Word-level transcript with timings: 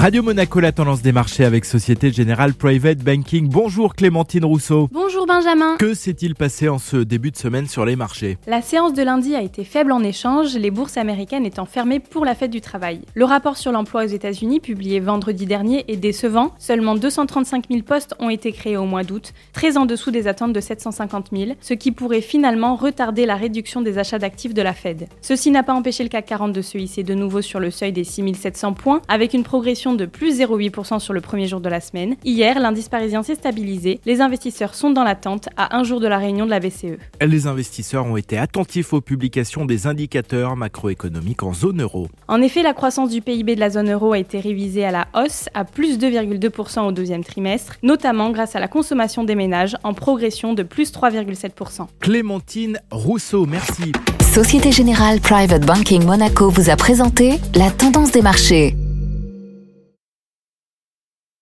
Radio 0.00 0.22
Monaco, 0.22 0.60
la 0.60 0.72
tendance 0.72 1.02
des 1.02 1.12
marchés 1.12 1.44
avec 1.44 1.66
Société 1.66 2.10
Générale 2.10 2.54
Private 2.54 3.00
Banking. 3.00 3.50
Bonjour 3.50 3.94
Clémentine 3.94 4.46
Rousseau. 4.46 4.88
Bonjour 4.90 5.26
Benjamin. 5.26 5.76
Que 5.76 5.92
s'est-il 5.92 6.34
passé 6.34 6.70
en 6.70 6.78
ce 6.78 6.96
début 6.96 7.30
de 7.30 7.36
semaine 7.36 7.66
sur 7.66 7.84
les 7.84 7.96
marchés? 7.96 8.38
La 8.46 8.62
séance 8.62 8.94
de 8.94 9.02
lundi 9.02 9.34
a 9.34 9.42
été 9.42 9.62
faible 9.62 9.92
en 9.92 10.02
échange, 10.02 10.56
les 10.56 10.70
bourses 10.70 10.96
américaines 10.96 11.44
étant 11.44 11.66
fermées 11.66 12.00
pour 12.00 12.24
la 12.24 12.34
fête 12.34 12.50
du 12.50 12.62
travail. 12.62 13.02
Le 13.12 13.26
rapport 13.26 13.58
sur 13.58 13.72
l'emploi 13.72 14.04
aux 14.04 14.08
États-Unis, 14.08 14.60
publié 14.60 15.00
vendredi 15.00 15.44
dernier, 15.44 15.84
est 15.86 15.98
décevant. 15.98 16.52
Seulement 16.58 16.94
235 16.94 17.66
000 17.68 17.82
postes 17.82 18.14
ont 18.20 18.30
été 18.30 18.52
créés 18.52 18.78
au 18.78 18.86
mois 18.86 19.04
d'août, 19.04 19.34
très 19.52 19.76
en 19.76 19.84
dessous 19.84 20.10
des 20.10 20.28
attentes 20.28 20.54
de 20.54 20.60
750 20.60 21.26
000, 21.30 21.50
ce 21.60 21.74
qui 21.74 21.92
pourrait 21.92 22.22
finalement 22.22 22.74
retarder 22.74 23.26
la 23.26 23.36
réduction 23.36 23.82
des 23.82 23.98
achats 23.98 24.18
d'actifs 24.18 24.54
de 24.54 24.62
la 24.62 24.72
Fed. 24.72 25.08
Ceci 25.20 25.50
n'a 25.50 25.62
pas 25.62 25.74
empêché 25.74 26.04
le 26.04 26.08
CAC 26.08 26.24
40 26.24 26.54
de 26.54 26.62
se 26.62 26.78
hisser 26.78 27.02
de 27.02 27.12
nouveau 27.12 27.42
sur 27.42 27.60
le 27.60 27.70
seuil 27.70 27.92
des 27.92 28.04
6700 28.04 28.72
points, 28.72 29.02
avec 29.06 29.34
une 29.34 29.42
progression 29.42 29.89
de 29.94 30.06
plus 30.06 30.40
0,8% 30.40 30.98
sur 30.98 31.12
le 31.12 31.20
premier 31.20 31.46
jour 31.46 31.60
de 31.60 31.68
la 31.68 31.80
semaine. 31.80 32.16
Hier, 32.24 32.58
l'indice 32.58 32.88
parisien 32.88 33.22
s'est 33.22 33.34
stabilisé. 33.34 34.00
Les 34.06 34.20
investisseurs 34.20 34.74
sont 34.74 34.90
dans 34.90 35.04
l'attente 35.04 35.48
à 35.56 35.76
un 35.76 35.84
jour 35.84 36.00
de 36.00 36.06
la 36.06 36.18
réunion 36.18 36.44
de 36.44 36.50
la 36.50 36.60
BCE. 36.60 36.98
Les 37.20 37.46
investisseurs 37.46 38.06
ont 38.06 38.16
été 38.16 38.38
attentifs 38.38 38.92
aux 38.92 39.00
publications 39.00 39.64
des 39.64 39.86
indicateurs 39.86 40.56
macroéconomiques 40.56 41.42
en 41.42 41.52
zone 41.52 41.82
euro. 41.82 42.08
En 42.28 42.42
effet, 42.42 42.62
la 42.62 42.72
croissance 42.72 43.10
du 43.10 43.20
PIB 43.20 43.54
de 43.54 43.60
la 43.60 43.70
zone 43.70 43.90
euro 43.90 44.12
a 44.12 44.18
été 44.18 44.40
révisée 44.40 44.84
à 44.84 44.90
la 44.90 45.06
hausse 45.14 45.48
à 45.54 45.64
plus 45.64 45.98
2,2% 45.98 46.86
au 46.86 46.92
deuxième 46.92 47.24
trimestre, 47.24 47.76
notamment 47.82 48.30
grâce 48.30 48.56
à 48.56 48.60
la 48.60 48.68
consommation 48.68 49.24
des 49.24 49.34
ménages 49.34 49.76
en 49.82 49.94
progression 49.94 50.54
de 50.54 50.62
plus 50.62 50.92
3,7%. 50.92 51.86
Clémentine 52.00 52.80
Rousseau, 52.90 53.46
merci. 53.46 53.92
Société 54.32 54.70
Générale 54.70 55.20
Private 55.20 55.66
Banking 55.66 56.04
Monaco 56.04 56.50
vous 56.50 56.70
a 56.70 56.76
présenté 56.76 57.40
la 57.54 57.70
tendance 57.70 58.12
des 58.12 58.22
marchés. 58.22 58.76